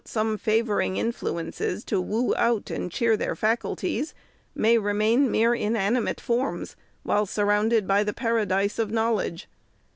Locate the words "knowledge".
8.89-9.47